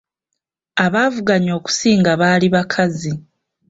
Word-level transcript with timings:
Abaavuganya 0.85 1.51
okusinga 1.59 2.11
baali 2.21 2.47
bakazi. 2.55 3.11